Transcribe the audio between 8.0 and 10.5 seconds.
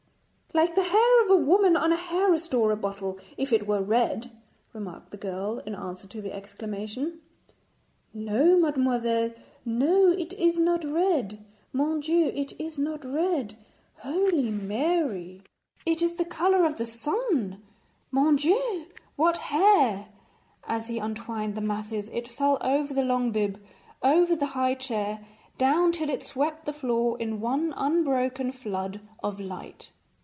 'No, mademoiselle, no, it